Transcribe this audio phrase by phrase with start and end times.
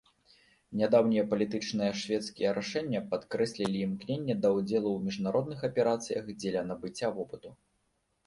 [0.79, 7.49] Нядаўнія палітычныя шведскія рашэння падкрэслілі імкненне да ўдзелу ў міжнародных аперацыях дзеля набыцця вопыту.